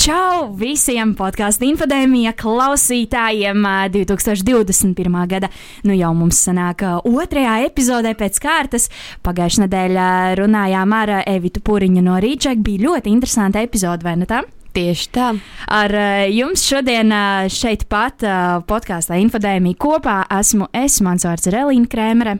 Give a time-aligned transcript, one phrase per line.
[0.00, 5.16] Čau visiem podkāstu infodēmija klausītājiem 2021.
[5.28, 5.50] gada.
[5.84, 8.88] Nu jau mums sanāk otrajā epizodē pēc kārtas.
[9.26, 10.06] Pagājušajā nedēļā
[10.40, 12.64] runājām ar Evitu Puriņu no Rīčeka.
[12.64, 14.40] Bija ļoti interesanta epizode, vai ne tā?
[14.72, 15.34] Tieši tā.
[15.68, 15.96] Ar
[16.32, 17.12] jums šodien
[17.52, 18.24] šeit pat
[18.72, 22.38] podkāstā infodēmija kopā esmu es, mans vārds ir Elīna Krēmere.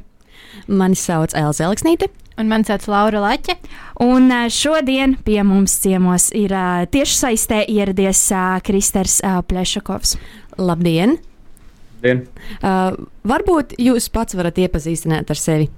[0.64, 2.08] Mani sauc Elza Eliksnīte.
[2.40, 3.58] Un man sauc Laura Laķe.
[4.00, 6.54] Un šodien pie mums ciemos ir
[6.88, 8.22] tieši saistē ieradies
[8.64, 9.18] Kristers
[9.50, 10.14] Plešakovs.
[10.56, 11.18] Labdien!
[12.00, 12.22] Dien.
[12.64, 12.96] Uh,
[13.28, 15.68] varbūt jūs pats varat iepazīstināt ar sevi.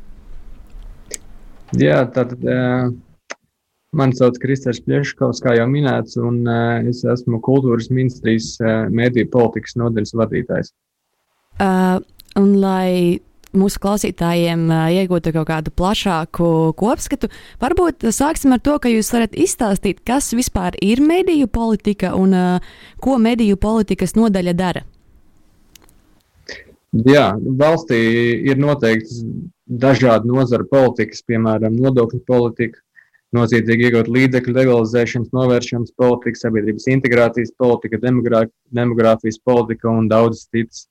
[1.81, 2.93] Jā, tātad uh,
[3.97, 9.33] mani sauc Kristers Plešakovs, kā jau minēts, un uh, es esmu kultūras ministrijas uh, mēdīju
[9.35, 10.73] politikas nodaļas vadītājs.
[11.59, 11.99] Uh,
[12.39, 13.19] un lai
[13.57, 14.65] mūsu klausītājiem
[14.99, 17.31] iegūtu kaut kādu plašāku kopskatu.
[17.63, 22.37] Varbūt sāksim ar to, ka jūs varat izstāstīt, kas vispār ir mediju politika un
[23.03, 24.87] ko mediju politikas nodaļa dara.
[26.93, 27.99] Jā, valstī
[28.51, 29.23] ir noteikti
[29.81, 32.83] dažādi nozara politikas, piemēram, nodokļu politika,
[33.33, 40.85] noziedzīgi iegūt līdzekļu legalizēšanas, novēršanas politika, sabiedrības integrācijas politika, demogrāfijas politika un daudzas citas.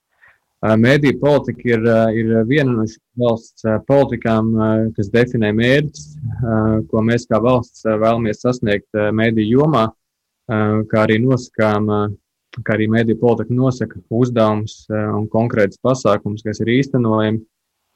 [0.62, 2.84] Mēdīņu politika ir, ir viena no
[3.18, 4.52] valsts politikām,
[4.94, 6.04] kas definē mērķus,
[6.92, 9.88] ko mēs kā valsts vēlamies sasniegt mēdīņu jomā,
[10.92, 11.90] kā arī nosakām,
[12.62, 17.42] kā arī mēdīņu politika nosaka uzdevums un konkrēts pasākums, kas ir īstenojami,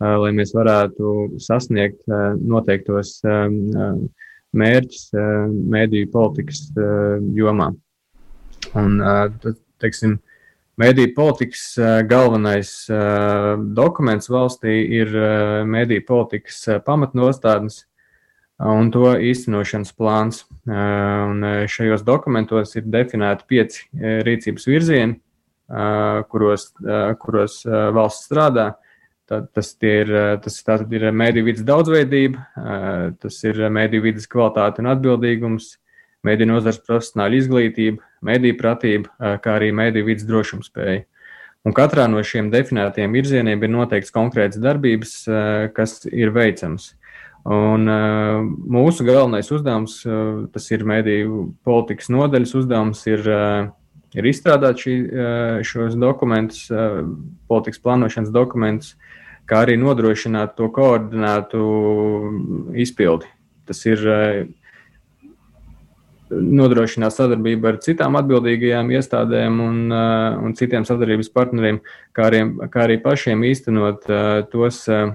[0.01, 2.01] lai mēs varētu sasniegt
[2.41, 3.19] noteiktos
[4.57, 6.65] mērķus mēdīņu politikas
[7.37, 7.75] jomā.
[8.73, 8.97] Un,
[9.83, 10.17] teiksim,
[10.75, 11.65] Mēdīņu politikas
[12.09, 12.71] galvenais
[13.77, 15.11] dokuments valstī ir
[15.71, 17.85] mēdīņu politikas pamatnostādnes
[18.59, 20.41] un to īstenošanas plāns.
[20.67, 23.85] Un šajos dokumentos ir definēti pieci
[24.27, 25.19] rīcības virzieni,
[26.31, 26.73] kuros,
[27.23, 27.61] kuros
[27.95, 28.73] valsts strādā.
[29.25, 30.11] Tad, tas ir,
[30.43, 30.59] tas
[30.93, 32.43] ir mēdīņu vidas daudzveidība,
[33.23, 35.71] tas ir mēdīņu vidas kvalitāte un atbildīgums,
[36.25, 41.05] mēdīņu nozars profesionāla izglītība, mediju pratība, kā arī mediju vidas drošumspēja.
[41.65, 45.15] Un katrā no šiem definētiem virzieniem ir noteikts konkrēts darbības,
[45.73, 46.91] kas ir veicams.
[47.45, 47.85] Un
[48.73, 49.99] mūsu galvenais uzdevums,
[50.53, 53.25] tas ir mediju politikas nodaļas uzdevums, ir,
[54.17, 54.95] ir izstrādāt šī,
[55.65, 56.67] šos dokumentus,
[57.49, 58.93] politikas plānošanas dokumentus,
[59.49, 61.65] kā arī nodrošināt to koordinētu
[62.81, 63.29] izpildi.
[63.65, 64.05] Tas ir
[66.29, 71.81] nodrošināt sadarbību ar citām atbildīgajām iestādēm un, uh, un citiem sadarbības partneriem,
[72.15, 72.41] kā arī,
[72.73, 75.11] kā arī pašiem īstenot uh, tos uh,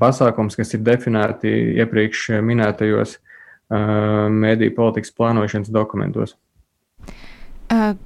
[0.00, 1.52] pasākums, kas ir definēti
[1.82, 3.18] iepriekš minētajos
[3.74, 6.34] mēdīju politikas plānošanas dokumentos.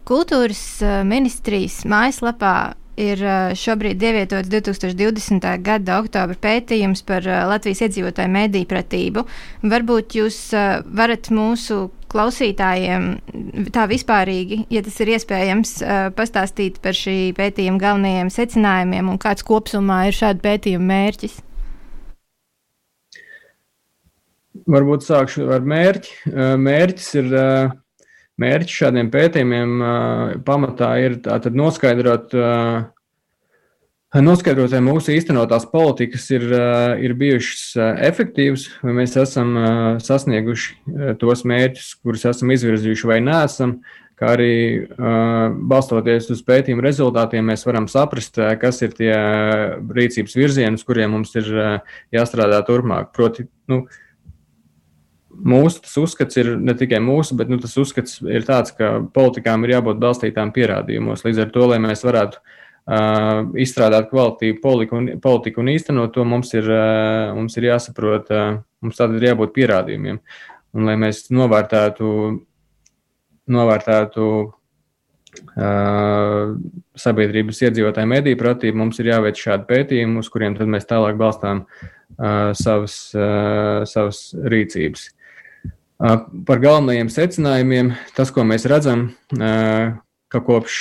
[0.06, 0.60] Kultūras
[1.04, 2.52] ministrijas mājaslapā
[2.98, 3.20] ir
[3.58, 5.48] šobrīd ievietots 2020.
[5.66, 9.26] gada oktobra pētījums par Latvijas iedzīvotāju mediju pratību.
[9.66, 10.40] Varbūt jūs
[10.94, 13.08] varat mūsu klausītājiem
[13.74, 15.74] tā vispārīgi, ja tas ir iespējams,
[16.18, 21.38] pastāstīt par šī pētījuma galvenajiem secinājumiem un kāds kopumā ir šāda pētījuma mērķis?
[24.68, 26.34] Varbūt sākšu ar mērķi.
[26.60, 27.28] Mērķis ir
[28.42, 29.78] mērķis šādiem pētījumiem
[30.46, 31.18] pamatā ir
[31.56, 32.34] noskaidrot,
[34.16, 36.48] noskaidrot, vai mūsu īstenotās politikas ir,
[37.04, 37.76] ir bijušas
[38.08, 39.52] efektīvas, vai mēs esam
[40.00, 43.78] sasnieguši tos mērķus, kurus esam izvirzījuši vai neesam.
[44.18, 44.88] Kā arī
[45.70, 49.12] balstoties uz pētījumu rezultātiem, mēs varam saprast, kas ir tie
[49.78, 51.52] rīcības virzieni, uz kuriem mums ir
[52.16, 53.12] jāstrādā turpmāk.
[53.14, 53.84] Proti, nu,
[55.38, 59.76] mūsu uzskats ir ne tikai mūsu, bet nu, tas uzskats ir tāds, ka politikām ir
[59.76, 61.22] jābūt balstītām pierādījumos.
[61.28, 62.56] Līdz ar to, lai mēs varētu uh,
[62.88, 68.60] izstrādāt kvalitīvu politiku un, politiku un īstenot to, mums ir, uh, mums ir jāsaprot, uh,
[68.84, 70.20] mums tad ir jābūt pierādījumiem.
[70.76, 72.08] Un, lai mēs novērtētu,
[73.52, 74.54] novērtētu uh,
[77.04, 82.50] sabiedrības iedzīvotāju mediju pratību, mums ir jāveic šādi pētījumi, uz kuriem mēs tālāk balstām uh,
[82.56, 85.10] savas, uh, savas rīcības.
[85.98, 89.08] Par galvenajiem secinājumiem, tas, ko mēs redzam,
[90.28, 90.74] ka kopš,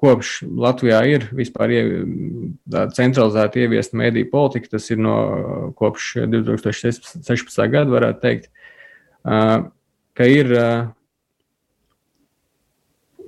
[0.00, 1.74] kopš Latvijā ir vispār
[2.96, 5.16] centralizēta ieviesta mediju politika, tas ir no
[5.76, 7.60] kopš 2016.
[7.72, 8.48] gada, varētu teikt,
[10.16, 10.52] ka ir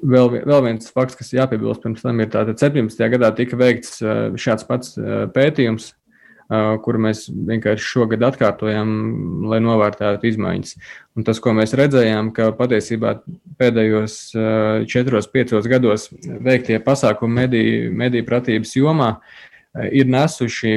[0.02, 3.04] vēl, vēl viens fakts, kas jāpiebilst pirms tam, ir tātad 17.
[3.16, 4.00] gadā tika veikts
[4.40, 4.96] šāds pats
[5.37, 5.93] pētījums
[6.84, 8.90] kuru mēs vienkārši šogad atkārtojam,
[9.49, 10.75] lai novērtētu izmaiņas.
[11.16, 13.14] Un tas, ko mēs redzējām, ka patiesībā
[13.62, 14.19] pēdējos
[14.91, 16.09] 4-5 gados
[16.43, 19.12] veiktie pasākumi mediju, mediju pratības jomā
[19.94, 20.76] ir nesuši,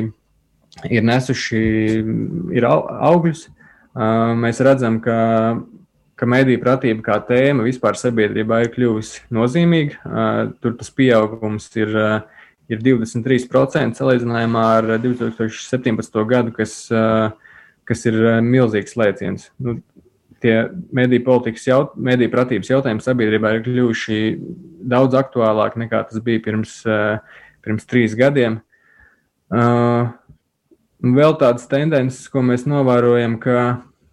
[0.94, 1.64] ir nesuši
[2.56, 3.48] ir augļus.
[4.40, 5.18] Mēs redzam, ka
[6.16, 10.16] ka mediju pratība kā tēma vispār sabiedrībā ir kļuvusi nozīmīga.
[10.64, 11.92] Tur tas pieaugums ir
[12.72, 16.22] ir 23% salīdzinājumā ar 2017.
[16.30, 16.78] gadu, kas,
[17.86, 19.52] kas ir milzīgs lēciens.
[19.62, 19.78] Nu,
[20.46, 20.56] tie
[20.96, 24.20] mediju politikas, jaut, mediju pratības jautājumi sabiedrībā ir kļuvuši
[24.86, 26.78] daudz aktuālāki nekā tas bija pirms,
[27.66, 28.60] pirms trīs gadiem.
[31.06, 33.66] Vēl tādas tendences, ko mēs novērojam, ka,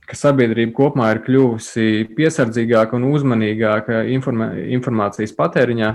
[0.09, 5.93] ka sabiedrība kopumā ir kļuvusi piesardzīgāka un uzmanīgāka informā, informācijas patēriņā.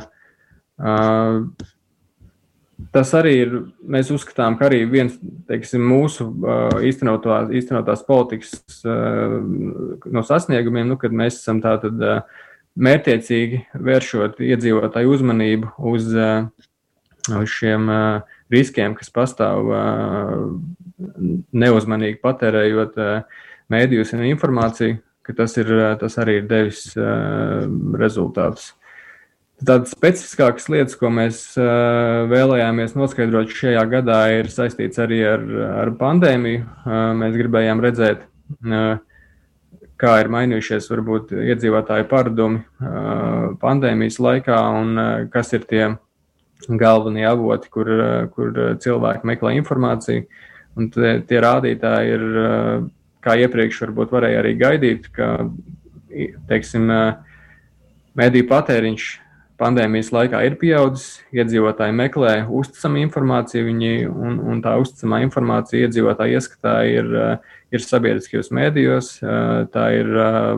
[2.93, 3.53] Tas arī ir,
[3.89, 5.15] mēs uzskatām, ka arī viens
[5.49, 6.27] teiksim, mūsu
[6.85, 11.97] īstenotā, īstenotās politikas no sasniegumiem, nu, kad mēs esam tātad
[12.77, 16.11] mērķiecīgi vēršot iedzīvotāju uzmanību uz,
[17.33, 17.89] uz šiem
[18.53, 19.73] riskiem, kas pastāv
[21.57, 23.01] neuzmanīgi patērējot
[23.73, 26.91] mēdījus un informāciju, ka tas, ir, tas arī ir devis
[28.05, 28.75] rezultātus.
[29.57, 35.45] Tādas specifiskākas lietas, ko mēs uh, vēlējāmies noskaidrot šajā gadā, ir saistīts arī ar,
[35.81, 36.61] ar pandēmiju.
[36.61, 38.21] Uh, mēs gribējām redzēt,
[38.69, 38.99] uh,
[39.97, 42.61] kā ir mainījušies varbūt iedzīvotāju paradumi
[43.63, 44.91] pandēmijas laikā un
[45.33, 45.87] kas ir tie
[46.69, 47.89] galvenie avoti, kur,
[48.35, 50.27] kur cilvēki meklē informāciju.
[50.77, 52.25] Un tie, tie rādītāji ir,
[53.25, 55.31] kā iepriekš varbūt varēja arī gaidīt, ka,
[56.45, 56.91] teiksim,
[58.21, 59.15] mediju patēriņš
[59.57, 61.21] pandēmijas laikā ir pieaudzis.
[61.35, 67.83] Iedzīvotāji meklē uzticamu informāciju, viņi, un, un tā uzticamā informācija iedzīvotāju ieskatā ir, eh, ir
[67.83, 70.51] sabiedriskajos mēdījos, eh, tā ir eh,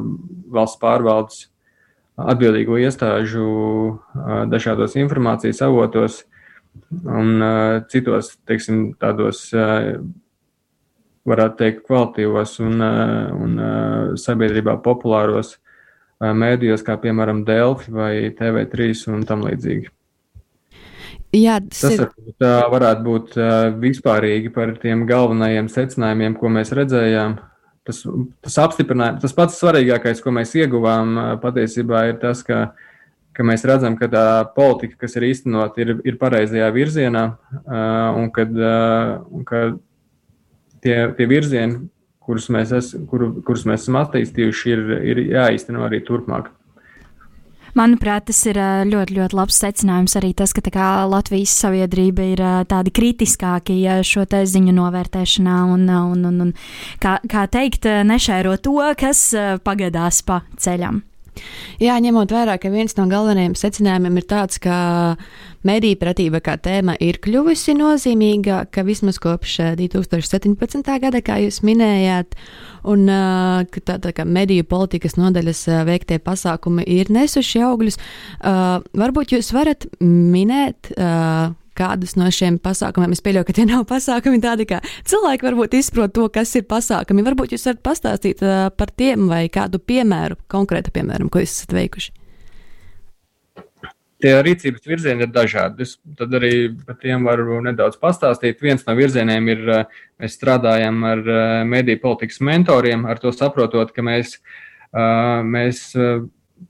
[0.55, 1.45] valsts pārvaldes
[2.19, 3.45] atbildīgo iestāžu
[4.51, 6.25] dažādos informācijas avotos
[7.07, 7.39] un
[7.87, 9.45] citos, teiksim, tādos,
[11.23, 13.55] varētu teikt, kvalitīvos un, un
[14.19, 15.55] sabiedrībā populāros
[16.19, 19.89] mēdījos, kā piemēram Delfi vai TV3 un tam līdzīgi.
[21.35, 22.01] Jā, tas, tas ir...
[22.07, 23.35] varbūt, varētu būt
[23.83, 27.37] vispārīgi par tiem galvenajiem secinājumiem, ko mēs redzējām.
[27.85, 28.01] Tas,
[28.45, 32.71] tas apstiprinājums, tas pats svarīgākais, ko mēs ieguvām patiesībā, ir tas, ka,
[33.33, 34.25] ka mēs redzam, ka tā
[34.57, 37.23] politika, kas ir īstenot, ir, ir pareizajā virzienā,
[38.19, 39.63] un kad, un ka
[40.83, 41.87] tie, tie virzieni,
[42.29, 46.53] kurus mēs, es, kuru, kurus mēs esam attīstījuši, ir, ir jāīsteno arī turpmāk.
[47.77, 48.57] Manuprāt, tas ir
[48.89, 54.41] ļoti, ļoti labs secinājums arī tas, ka kā, Latvijas sabiedrība ir tādi kritiskāki šo te
[54.49, 56.55] ziņu novērtēšanā un, un, un, un
[57.01, 59.29] kā, kā teikt, nešēro to, kas
[59.65, 61.03] pagadās pa ceļam.
[61.79, 64.75] Jā, ņemot vērā, ka viens no galvenajiem secinājumiem ir tāds, ka
[65.15, 70.87] mediju pratība kā tēma ir kļuvusi nozīmīgāka vismaz kopš 2017.
[70.87, 72.35] Eh, gada, kā jūs minējāt,
[72.83, 77.99] un ka tā, tā kā mediju politikas nodaļas uh, veiktie pasākumi ir nesuši augļus.
[78.95, 80.93] Varbūt jūs varat minēt.
[81.79, 83.13] Kādus no šiem pasākumiem.
[83.15, 87.23] Es pieļauju, ka tie nav pasākumi tādi, kā cilvēki varbūt izprot to, kas ir pasākumi.
[87.23, 91.77] Varbūt jūs varat pastāstīt uh, par tiem vai kādu piemēru, konkrētu piemēru, ko jūs esat
[91.79, 92.18] veikuši.
[94.19, 95.85] Tie rīcības virzieni ir dažādi.
[95.85, 98.59] Es tad arī par tiem varu nedaudz pastāstīt.
[98.59, 99.61] Viens no virzieniem ir,
[100.19, 101.21] mēs strādājam ar
[101.63, 104.35] mediju politikas mentoriem, ar to saprotot, ka mēs,
[105.55, 105.85] mēs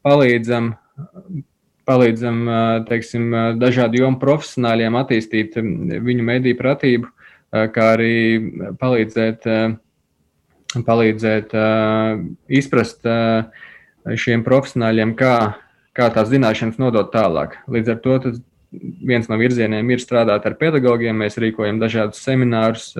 [0.06, 0.76] palīdzam
[1.90, 2.44] palīdzam
[2.90, 7.10] teiksim, dažādu jomu profesionāļiem attīstīt viņu mediju pratību,
[7.74, 8.18] kā arī
[8.82, 9.48] palīdzēt,
[10.86, 11.56] palīdzēt
[12.62, 13.10] izprast
[14.26, 15.34] šiem profesionāļiem, kā,
[15.98, 17.58] kā tās zināšanas nodot tālāk.
[17.72, 18.20] Līdz ar to
[18.72, 21.18] viens no virzieniem ir strādāt ar pedagogiem.
[21.18, 22.92] Mēs rīkojam dažādus seminārus,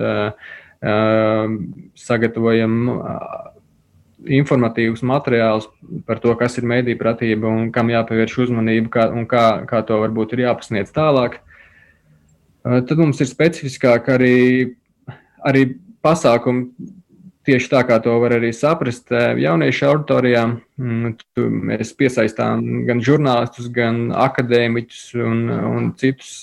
[2.00, 2.76] sagatavojam
[4.20, 5.68] informatīvus materiālus
[6.08, 9.96] par to, kas ir mediju pratība un kam jāpievērš uzmanība kā, un kā, kā to
[10.02, 11.38] varbūt ir jāpasniedz tālāk.
[12.60, 14.36] Tad mums ir specifiskāk arī,
[15.46, 15.70] arī
[16.04, 16.90] pasākumi
[17.48, 20.44] tieši tā kā to var arī saprast, jauniešu auditorijā
[20.80, 21.14] mm,
[21.70, 26.42] mēs piesaistām gan žurnālistus, gan akadēmiķus un, un citus,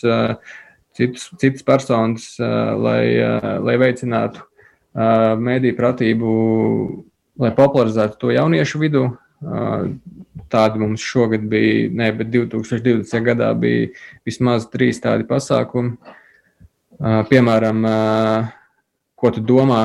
[0.97, 3.17] citus, citus personas, lai,
[3.61, 4.43] lai veicinātu
[4.97, 6.27] mēdīju pratību,
[7.37, 9.07] lai popularizētu to jauniešu vidū.
[10.49, 13.11] Tādi mums šogad bija, ne, bet 2020.
[13.25, 13.91] gadā bija
[14.25, 15.97] vismaz trīs tādi pasākumi.
[17.29, 17.83] Piemēram,
[19.17, 19.81] ko tu domā,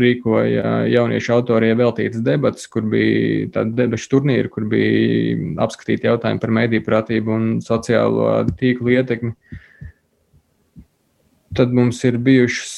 [0.00, 6.54] rīkoja jauniešu autoriem veltītas debatas, kur bija tāda debašu turnīra, kur bija apskatīti jautājumi par
[6.62, 9.34] mediju pratību un sociālo tīklu ietekmi.
[11.58, 12.72] Tad mums ir bijušas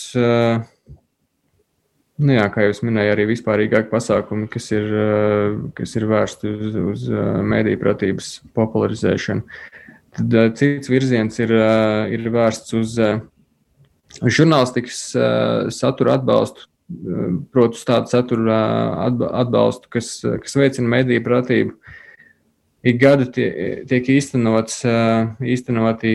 [2.21, 6.75] Nu jā, kā jau minēju, arī vispārīgāki pasākumi, kas ir, eh, kas ir vērsti uz,
[6.93, 9.61] uz eh, mēdīju pratības popularizēšanu.
[10.19, 11.55] Tad eh, cits virziens ir,
[12.13, 12.99] ir vērsts uz
[14.19, 15.01] žurnālistikas
[15.75, 16.67] satura atbalstu,
[17.55, 18.61] proti, tādu satura
[19.41, 20.13] atbalstu, kas,
[20.43, 21.77] kas veicina mēdīju pratību.
[22.81, 23.47] Ik gadu tie,
[23.89, 24.81] tiek īstenots,
[25.45, 26.11] īstenoti,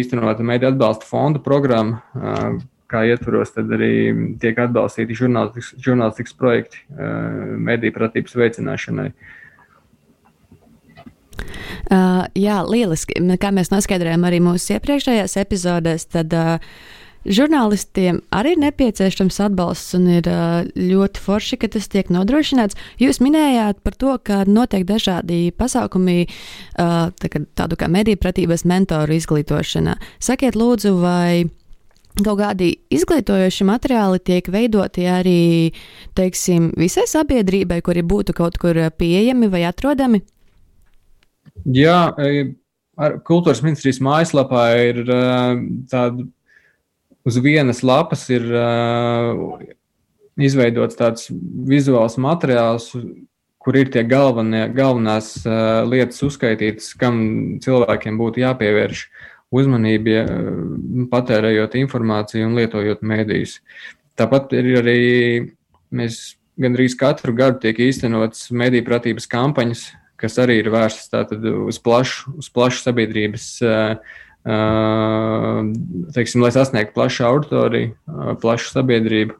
[0.00, 2.00] īstenota mēdīju atbalsta fonda programma
[2.88, 3.92] kā ietvaros, tad arī
[4.40, 6.80] tiek atbalstīti žurnālistikas, žurnālistikas projekti
[7.68, 9.10] mediju pratības veicināšanai.
[11.88, 13.16] Uh, jā, lieliski.
[13.40, 16.72] Kā mēs noskaidrojām arī mūsu iepriekšējās epizodēs, tad uh,
[17.28, 20.28] žurnālistiem arī ir nepieciešams atbalsts un ir
[20.74, 22.78] ļoti forši, ka tas tiek nodrošināts.
[23.02, 26.26] Jūs minējāt par to, ka notiek dažādi pasākumi
[26.78, 29.98] tādu kā mediju pratības mentoru izglītošanā.
[30.24, 31.48] Sakiet, lūdzu, vai
[32.18, 35.42] kaut kādi izglītojoši materiāli tiek veidoti arī,
[36.18, 40.22] teiksim, visai sabiedrībai, kuri būtu kaut kur pieejami vai atrodami?
[41.74, 42.48] Jā, e,
[42.98, 45.04] ar kultūras ministrijas mājaslapā ir
[45.90, 46.26] tāda
[47.26, 49.62] uz vienas lapas ir uh,
[50.38, 51.26] izveidots tāds
[51.68, 52.92] vizuāls materiāls,
[53.58, 59.04] kur ir tie galvenie, galvenās uh, lietas uzskaitītas, kam cilvēkiem būtu jāpievērš
[59.58, 60.24] uzmanību, ja,
[61.12, 63.58] patērējot informāciju un lietojot mēdījus.
[64.18, 64.98] Tāpat ir arī
[65.94, 69.84] mēs gandrīz katru gadu tiek īstenotas mediju pratības kampaņas,
[70.18, 71.32] kas arī ir vērstas
[71.70, 73.46] uz plašu, uz plašu sabiedrības,
[76.14, 77.92] teiksim, lai sasniegtu plašu auditoriju,
[78.42, 79.36] plašu sabiedrību.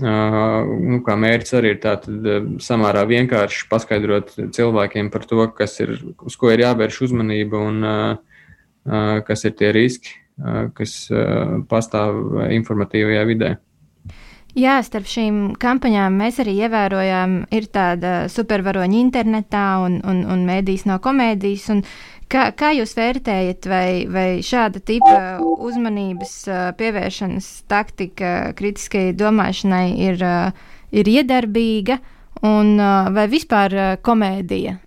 [0.00, 2.28] Nu, kā mērķis arī ir tātad
[2.62, 7.76] samērā vienkārši paskaidrot cilvēkiem par to, kas ir, uz ko ir jāvērš uzmanība un
[9.26, 10.14] kas ir tie riski,
[10.78, 10.94] kas
[11.68, 13.50] pastāv informatīvajā vidē.
[14.58, 20.88] Jā, starp šīm kampaņām mēs arī ievērojām, ir tāda supervaroņa internetā un, un, un mēdīs
[20.90, 21.68] no komēdijas.
[22.30, 26.34] Kā, kā jūs vērtējat, vai, vai šāda tipa uzmanības
[26.78, 30.26] pievēršanas taktika kritiskai domāšanai ir,
[30.94, 32.00] ir iedarbīga?
[32.40, 32.78] Un,
[33.12, 34.78] vai vispār komēdija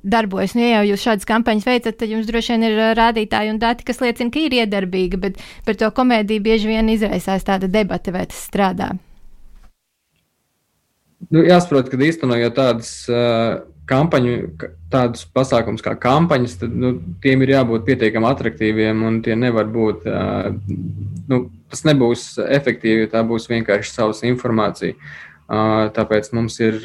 [0.00, 0.54] darbojas?
[0.56, 3.84] Nu, ja jau jūs šādas kampaņas veicat, tad jums droši vien ir rādītāji un dati,
[3.84, 8.24] kas liecina, ka ir iedarbīga, bet par to komēdiju bieži vien izraisās tāda debata, vai
[8.30, 8.94] tas strādā.
[11.28, 13.58] Nu, jāsaprot, ka īstenojot tādas uh,
[13.90, 14.34] kampaņu,
[14.92, 20.06] tādus pasākumus kā kampaņas, tad nu, tiem ir jābūt pietiekami attraktīviem un tie nevar būt.
[20.06, 20.54] Uh,
[21.30, 21.40] nu,
[21.72, 24.94] tas nebūs efektīvi, ja tā būs vienkārši savas informācija.
[25.46, 26.80] Tāpēc mums ir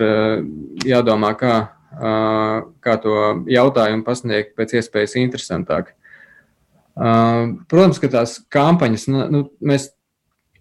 [0.85, 1.55] jādomā, kā,
[2.85, 3.15] kā to
[3.49, 5.95] jautājumu pasniegt pēc iespējas interesantāk.
[6.93, 9.89] Protams, ka tās kampaņas, nu, nu mēs,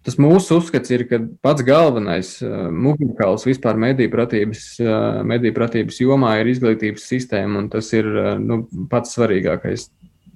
[0.01, 2.33] tas mūsu uzskats ir, ka pats galvenais
[2.73, 8.09] mugurkauls vispār mediju pratības jomā ir izglītības sistēma, un tas ir
[8.41, 9.91] nu, pats svarīgākais.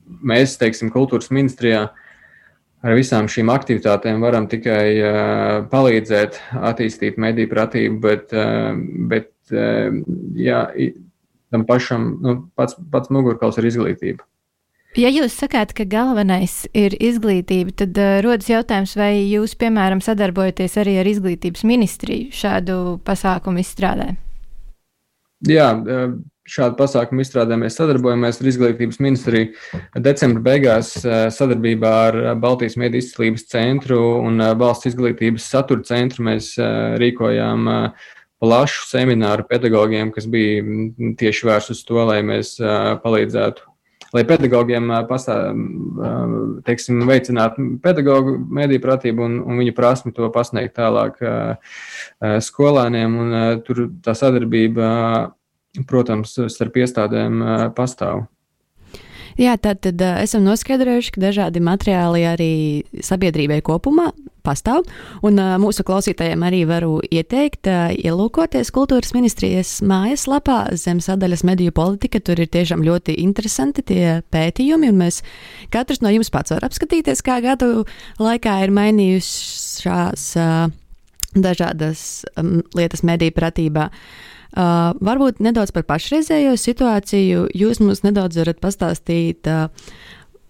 [0.06, 2.05] Mēs, teiksim, kultūras ministrijā uh,
[2.86, 5.16] ar visām šīm aktivitātēm varam tikai uh,
[5.72, 6.38] palīdzēt
[6.70, 8.78] attīstīt mediju pratību, bet, uh,
[9.12, 9.90] bet uh,
[10.38, 10.62] jā,
[11.54, 14.26] tam pašam nu, pats, pats mugurkauls ir izglītība.
[14.96, 20.78] Ja jūs sakāt, ka galvenais ir izglītība, tad uh, rodas jautājums, vai jūs, piemēram, sadarbojaties
[20.80, 22.78] arī ar izglītības ministriju šādu
[23.08, 24.14] pasākumu izstrādē?
[25.50, 26.16] Jā, uh,
[26.46, 29.52] šādu pasākumu izstrādē mēs sadarbojamies ar Izglītības ministriju.
[30.06, 36.28] Decembra beigās eh, sadarbībā ar Baltijas Mēdī izcīlības centru un eh, Valsts izglītības satura centru
[36.30, 37.70] mēs eh, rīkojām
[38.44, 42.58] plašu semināru pedagogiem, kas bija mm, tieši vērsts uz to, lai mēs
[43.02, 43.72] palīdzētu.
[44.14, 45.34] Lai pedagogiem pasā,
[46.68, 51.18] teiksim, veicinātu pedagoģu mediju pratību un, un viņu prasmi to pasniegt tālāk
[52.46, 53.18] skolēniem.
[53.24, 53.34] Un,
[53.66, 54.86] tur tā sadarbība
[55.90, 57.44] protams, starp iestādēm
[57.76, 58.26] pastāv.
[59.36, 62.54] Jā, tad, tad esam noskaidrojuši, ka dažādi materiāli arī
[63.04, 64.14] sabiedrībai kopumā
[64.46, 64.86] pastāv.
[65.28, 67.68] Un mūsu klausītājiem arī varu ieteikt,
[68.00, 72.22] ielūkoties kultūras ministrijas mājaslapā zem sadaļas mediju politika.
[72.24, 75.20] Tur ir tiešām ļoti interesanti tie pētījumi, un mēs
[75.74, 77.84] katrs no jums pats var apskatīties, kā gadu
[78.24, 80.30] laikā ir mainījušās
[81.36, 82.06] dažādas
[82.78, 83.90] lietas mediju pratībā.
[83.90, 87.48] Uh, varbūt nedaudz par pašreizējo situāciju.
[87.56, 89.68] Jūs mums nedaudz varat pastāstīt, uh,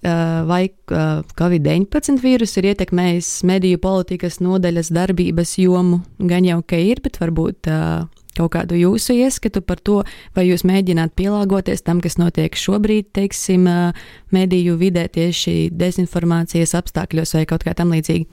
[0.06, 6.04] uh, vai uh, Covid-19 vīrus ir ietekmējis mediju politikas nodaļas darbības jomu.
[6.20, 10.02] Gan jau, ka ir, bet varbūt uh, kaut kādu jūsu ieskatu par to,
[10.36, 17.38] vai jūs mēģināt pielāgoties tam, kas notiek šobrīd, teiksim, uh, mediju vidē tieši dezinformācijas apstākļos
[17.40, 18.28] vai kaut kā tam līdzīgi.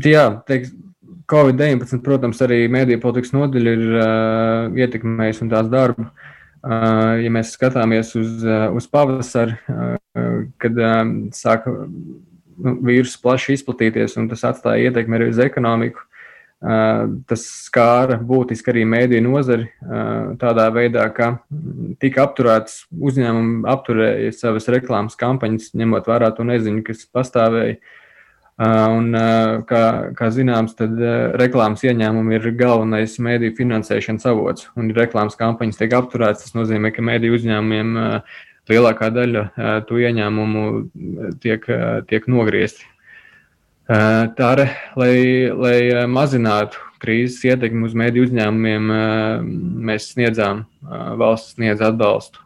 [0.00, 0.72] Jā, teiks,
[1.30, 6.08] Covid-19, protams, arī mēdīņu politikas nodaļa ir uh, ietekmējusi un tās darbu.
[6.64, 11.00] Uh, ja mēs skatāmies uz, uh, uz pavasari, uh, kad uh,
[11.36, 18.20] sāka nu, vīrusu plaši izplatīties un tas atstāja ietekmi arī uz ekonomiku, uh, tas skāra
[18.20, 21.34] būtiski arī mēdīņu nozari uh, tādā veidā, ka
[22.04, 27.76] tika apturēts uzņēmumi, apturēja savas reklāmas kampaņas, ņemot vērā to neziņu, kas pastāvēja.
[27.80, 28.00] Uh,
[28.54, 29.08] Un,
[29.66, 29.82] kā,
[30.14, 31.00] kā zināms, tad
[31.40, 34.68] reklāmas ieņēmumi ir galvenais mēdīju finansēšanas avots.
[34.78, 37.96] Un, ja reklāmas kampaņas tiek apturētas, tas nozīmē, ka mēdīju uzņēmumiem
[38.70, 39.42] lielākā daļa
[39.88, 40.62] to ieņēmumu
[41.42, 41.66] tiek,
[42.06, 42.86] tiek nogriezti.
[43.90, 45.14] Tā arī, lai,
[45.50, 48.94] lai mazinātu krīzes ietekmi uz mēdīju uzņēmumiem,
[49.90, 50.62] mēs sniedzām,
[51.20, 52.38] valsts sniedz atbalstu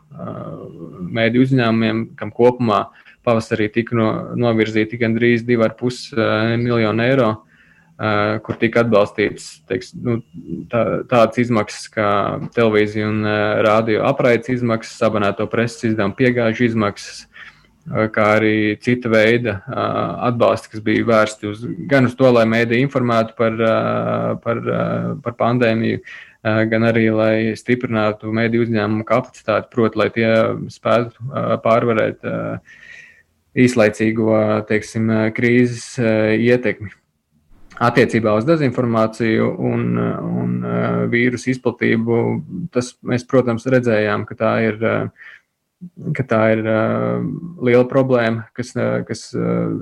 [1.14, 4.08] mēdīju uzņēmumiem, kam kopumā ir pavasarī tika no,
[4.40, 10.18] novirzīti gandrīz 2,5 uh, miljonu eiro, uh, kur tika atbalstīts teiks, nu,
[10.72, 12.10] tā, tādas izmaksas kā
[12.56, 17.26] televīzija un uh, rādio apraides izmaksas, abonēto preses izdevumu piegāžu izmaksas,
[18.12, 19.58] kā arī cita veida
[20.28, 23.56] atbalsti, kas bija vērsti uz, gan uz to, lai mēdī informētu par,
[24.44, 24.60] par,
[25.24, 26.02] par pandēmiju,
[26.42, 30.28] gan arī, lai stiprinātu mēdī uzņēmumu kapacitāti, proti, lai tie
[30.72, 31.32] spētu
[31.64, 32.28] pārvarēt
[33.56, 34.32] īslaicīgo
[34.68, 36.92] teiksim, krīzes eh, ietekmi.
[37.78, 42.20] Attiecībā uz dezinformāciju un, un eh, vīrusu izplatību,
[42.74, 45.34] tas mēs, protams, redzējām, ka tā ir, eh,
[46.16, 46.64] ka tā ir
[47.62, 48.72] liela problēma, kas,
[49.06, 49.28] kas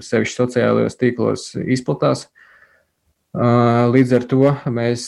[0.05, 2.27] sevišķi sociālajos tīklos izplatās.
[3.33, 5.07] Līdz ar to mēs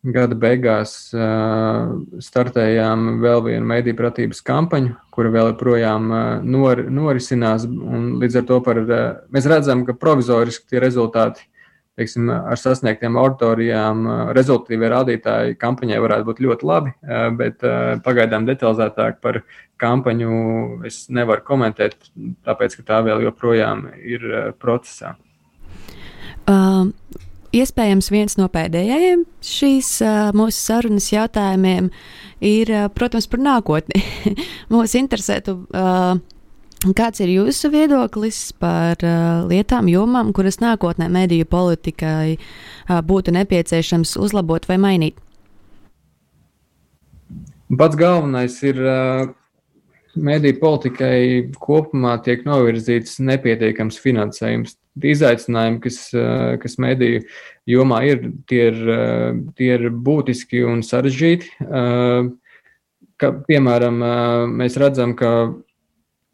[0.00, 1.92] gada beigās uh,
[2.24, 7.66] startējām vēl vienu mediju pratības kampaņu, kura vēl joprojām uh, nor, norisinās.
[7.68, 11.44] Līdz ar to par, uh, mēs redzam, ka provizoriski tie rezultāti
[12.00, 16.92] teiksim, ar sasniegtiem auditorijām, rezultātīvie rādītāji kampaņai varētu būt ļoti labi,
[17.36, 17.60] bet
[18.06, 19.42] pagaidām detalizētāk par
[19.82, 20.30] kampaņu
[20.88, 21.98] es nevaru komentēt,
[22.46, 24.24] tāpēc ka tā vēl joprojām ir
[24.62, 25.18] procesā.
[26.48, 26.94] Um.
[27.50, 31.88] Iespējams, viens no pēdējiem šīs uh, mūsu sarunas jautājumiem
[32.46, 34.04] ir, uh, protams, par nākotni.
[34.72, 36.20] Mūs interesētu, uh,
[36.94, 39.02] kāds ir jūsu viedoklis par
[39.50, 42.38] lietām, jomām, kuras nākotnē mediju politikai
[42.88, 45.18] būtu nepieciešams uzlabot vai mainīt?
[47.76, 48.80] Pats galvenais ir
[50.16, 51.20] mediju politikai
[51.60, 54.78] kopumā tiek novirzīts nepietiekams finansējums.
[54.98, 57.22] Izaicinājumi, kas, eh, kas mediju
[57.68, 61.46] jomā ir, tie ir, eh, tie ir būtiski un sarežģīti.
[61.60, 62.30] Eh,
[63.16, 64.00] ka, piemēram,
[64.56, 65.54] mēs redzam, ka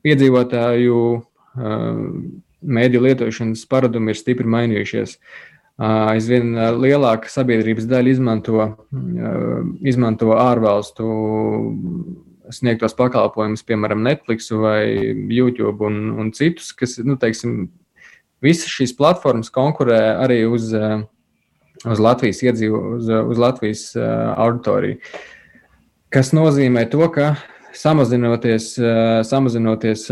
[0.05, 1.27] iedzīvotāju
[2.63, 5.17] mēdīju lietošanas paradumi ir stipri mainījušies.
[5.79, 8.77] Aizvien lielāka sabiedrības daļa izmanto,
[9.83, 11.07] izmanto ārvalstu
[12.51, 17.69] sniegtos pakalpojumus, piemēram, Netflix vai YouTube un, un citus, kas, nu, teiksim,
[18.45, 21.03] visas šīs platformas konkurē arī uz, eh,
[21.85, 24.05] uz Latvijas iedzīvu, uz, uz Latvijas uh,
[24.41, 24.97] auditoriju.
[26.11, 27.35] Kas nozīmē to, ka
[27.77, 30.07] samazinoties, uh, samazinoties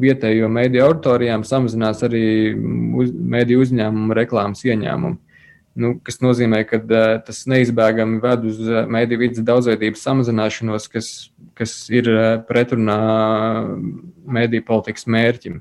[0.00, 2.22] vietējo mediju auditorijām, samazinās arī
[3.02, 5.18] uz, mediju uzņēmumu reklāmas ieņēmumu
[5.78, 11.10] nu, kas nozīmē, ka uh, tas neizbēgami ved uz uh, mediju vidas daudzveidības samazināšanos, kas,
[11.58, 12.98] kas ir uh, pretrunā
[14.38, 15.60] mediju politikas mērķim.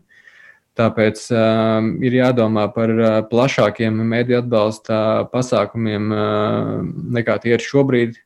[0.79, 6.75] Tāpēc uh, ir jādomā par uh, plašākiem mediju atbalsta pasākumiem uh,
[7.19, 8.19] nekā tie ir šobrīd.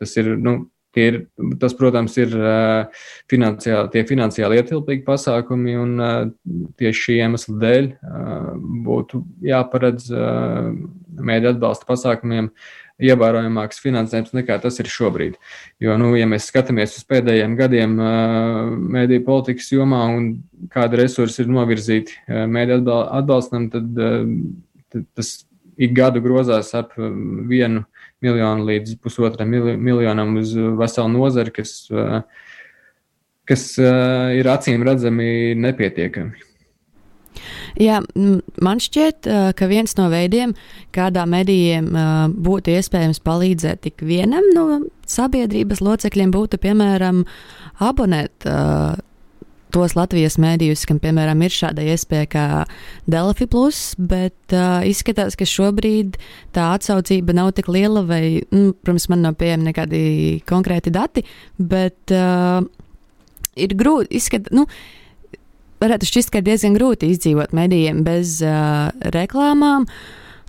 [0.00, 1.16] Tas ir nu, Ir,
[1.58, 6.12] tas, protams, ir uh, finansiāli, tie finansiāli ietilpīgi pasākumi, un uh,
[6.78, 8.52] tieši šī iemesla dēļ uh,
[8.86, 10.06] būtu jāparedz
[11.18, 12.52] mēdī atbalsta pasākumiem
[13.02, 15.38] ievērojamāks finansējums nekā tas ir šobrīd.
[15.82, 17.96] Jo, nu, ja mēs skatāmies uz pēdējiem gadiem
[18.94, 20.28] mēdīju politikas jomā un
[20.74, 23.90] kāda resursi ir novirzīti mēdīju atbalstam, tad,
[24.94, 25.34] tad tas
[25.74, 26.94] ik gadu grozās ap
[27.50, 27.82] vienu
[28.24, 31.76] miljonu līdz pusotram miljonam uz veselu nozari, kas,
[33.48, 33.68] kas
[34.38, 35.28] ir acīm redzami
[35.58, 36.53] nepietiekami.
[37.80, 38.00] Jā,
[38.64, 40.54] man šķiet, ka viens no veidiem,
[40.94, 41.90] kādā medijiem
[42.34, 47.24] būtu iespējams palīdzēt tik vienam no sabiedrības locekļiem, būtu piemēram
[47.84, 48.46] abonēt
[49.74, 52.44] tos Latvijas mēdījus, kam, piemēram, ir šāda iespēja kā
[53.10, 56.18] Delphi, plus, bet uh, izskatās, ka šobrīd
[56.54, 60.02] tā atsaucība nav tik liela, vai, nu, protams, man nav pieejami nekādi
[60.48, 61.24] konkrēti dati,
[61.58, 62.62] bet uh,
[63.58, 64.54] ir grūti izskatīt.
[64.54, 64.68] Nu,
[65.84, 69.86] varētu šķist, ka ir diezgan grūti izdzīvot medijiem bez uh, reklāmām.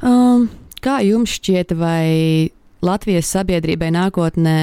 [0.05, 0.49] Um,
[0.83, 2.51] kā jums šķiet, vai
[2.85, 4.59] Latvijas sabiedrībai nākotnē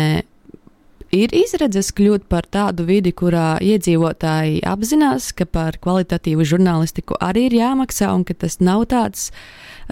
[1.13, 7.59] ir izredzes kļūt par tādu vidi, kurā iedzīvotāji apzinās, ka par kvalitatīvu žurnālistiku arī ir
[7.61, 9.29] jāmaksā un ka tas nav tāds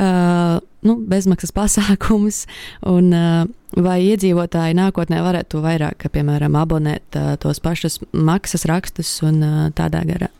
[0.00, 2.44] uh, nu, bezmaksas pasākums,
[2.88, 3.44] un uh,
[3.76, 9.64] vai iedzīvotāji nākotnē varētu to vairāk, piemēram, abonēt uh, tos pašus maksas rakstus un uh,
[9.76, 10.32] tādā garā.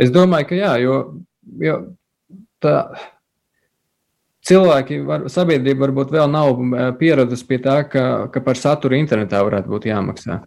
[0.00, 0.98] Es domāju, ka jā, jo,
[1.60, 1.74] jo
[2.62, 2.76] tā
[4.48, 6.62] cilvēki, var, sabiedrība varbūt vēl nav
[7.00, 10.40] pieradusi pie tā, ka, ka par saturu internetā varētu būt jāmaksā.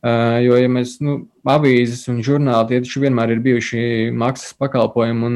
[0.00, 3.82] Uh, jo, ja mēs, nu, avīzes un žurnāli, tie taču vienmēr ir bijuši
[4.16, 5.34] maksas pakalpojumi, un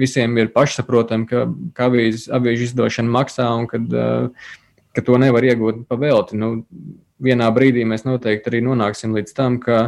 [0.00, 1.42] visiem ir pašsaprotami, ka,
[1.76, 4.54] ka avīzes, avīžu izdošana maksā un kad, uh,
[4.96, 6.40] ka to nevar iegūt pa velti.
[6.40, 6.54] Nu,
[7.22, 9.82] vienā brīdī mēs noteikti arī nonāksim līdz tam, ka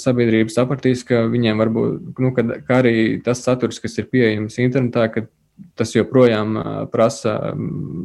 [0.00, 5.06] sabiedrība sapratīs, ka viņiem varbūt, nu, ka, ka arī tas saturs, kas ir pieejams internetā,
[5.12, 5.26] ka
[5.76, 6.54] tas joprojām
[6.92, 7.34] prasa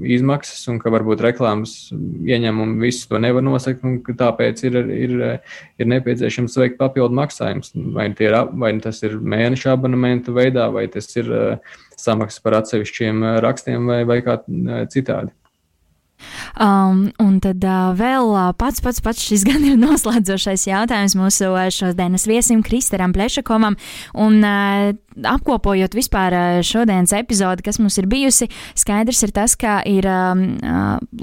[0.04, 5.16] izmaksas, un ka varbūt reklāmas ieņēmumi visu to nevar nosakt, un tāpēc ir, ir,
[5.80, 7.72] ir nepieciešams veikt papildu maksājumus.
[7.96, 11.32] Vai, ir, vai tas ir mēneša abonementu veidā, vai tas ir
[11.96, 14.42] samaksas par atsevišķiem rakstiem, vai, vai kā
[14.92, 15.32] citādi.
[16.60, 21.52] Um, un tad uh, vēl uh, pats, pats, pats šis gan ir noslēdzošais jautājums mūsu
[21.52, 23.78] uh, šodienas viesim Kristaram Plešakovam.
[24.14, 28.48] Un, uh, apkopojot vispār šodienas epizodi, kas mums ir bijusi,
[28.78, 30.46] skaidrs ir tas, ka ir um,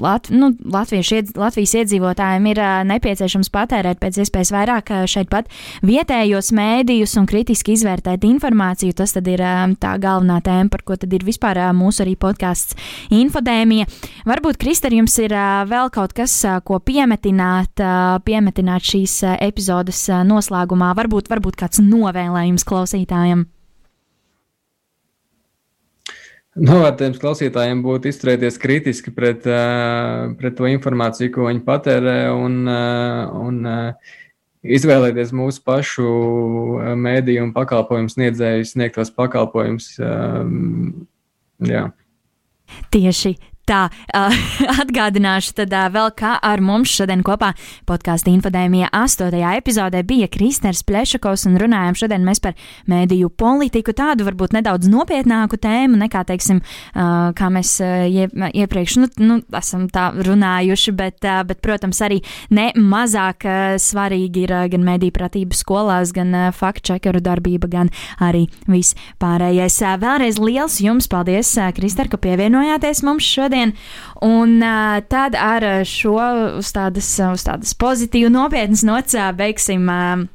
[0.03, 5.49] Lat, nu, iedz, Latvijas iedzīvotājiem ir uh, nepieciešams patērēt pēc iespējas vairāk šeit pat
[5.85, 8.95] vietējos mēdījus un kritiski izvērtēt informāciju.
[8.97, 12.77] Tas ir um, tā galvenā tēma, par ko ir vispār uh, mūsu arī podkāsts
[13.13, 13.87] Infodēmija.
[14.27, 15.33] Varbūt, Krist, Krista, ar jums ir
[15.69, 16.33] vēl kaut kas,
[16.67, 17.79] ko piemetināt,
[18.27, 20.91] piemetināt šīs epizodes noslēgumā?
[20.97, 23.45] Varbūt, varbūt kāds novēlējums klausītājiem?
[26.53, 29.45] Novērtējums klausītājiem būtu izturēties kritiski pret,
[30.37, 33.57] pret to informāciju, ko viņi patērē, un, un
[34.61, 36.05] izvēlēties mūsu pašu
[37.01, 39.95] mēdīju un pakalpojumu sniedzēju sniegtos pakalpojumus.
[41.73, 41.87] Jā.
[42.93, 44.33] Tieši Tā, uh,
[44.83, 47.53] atgādināšu tad uh, vēl, kā ar mums šodien kopā
[47.87, 52.57] podkāstu infodēmijā astotajā epizodē bija Kristers Plešakovs un runājām šodien mēs par
[52.91, 59.09] mēdīju politiku, tādu varbūt nedaudz nopietnāku tēmu nekā, teiksim, uh, kā mēs ie, iepriekš, nu,
[59.23, 62.19] nu, esam tā runājuši, bet, bet protams, arī
[62.51, 63.47] ne mazāk
[63.79, 69.79] svarīgi ir gan mēdīju pratība skolās, gan faktčekeru darbība, gan arī viss pārējais.
[70.03, 73.73] Vēlreiz liels jums paldies, Krister, ka pievienojāties mums šodien šodien.
[74.21, 76.17] Un uh, tad ar šo
[76.59, 79.89] uz tādas, uz tādas pozitīvu, nopietnas nots beigsim.
[79.89, 80.27] Uh,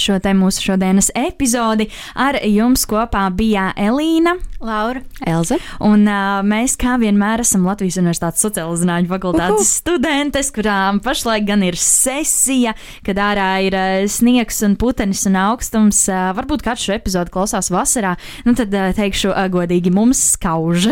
[0.00, 1.88] šo te mūsu šodienas epizodi.
[2.14, 5.58] Ar jums kopā bija Elīna, Laura, Elza.
[5.84, 9.66] Un uh, mēs, kā vienmēr, esam Latvijas Universitātes sociālo zinātņu fakultātes Uhu.
[9.68, 12.72] studentes, kurām pašlaik gan ir sesija,
[13.04, 16.00] kad ārā ir uh, sniegs un putenis un augstums.
[16.08, 18.14] Uh, varbūt kāds šo epizodu klausās vasarā,
[18.48, 20.88] nu tad uh, teikšu uh, godīgi, mums skauž.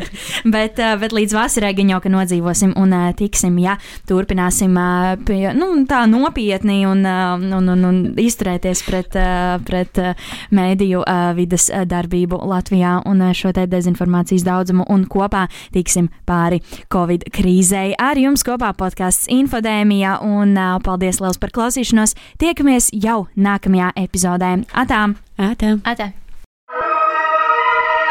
[0.54, 3.78] bet, uh, bet līdz vasarai gan jau, ka nodzīvosim un uh, tiksim, ja
[4.10, 9.58] turpināsim uh, pie, nu, tā nopietni un, uh, un, un, un izturēt izturēties pret, eh,
[9.64, 10.14] pret eh,
[10.52, 16.60] mēdīju eh, vidas darbību Latvijā un šo te dezinformācijas daudzumu un kopā tiksim pāri
[16.92, 17.94] Covid krīzei.
[17.98, 20.54] Ar jums kopā podkāsts Infodēmija un
[20.84, 22.14] paldies liels par klausīšanos.
[22.38, 24.64] Tiekamies jau nākamajā epizodē.
[24.74, 25.16] Atām!
[25.38, 25.78] Atā!
[25.84, 26.12] Atā.